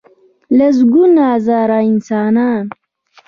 لسګونه 0.57 1.27
زره 1.45 1.79
انسانان. 1.89 2.63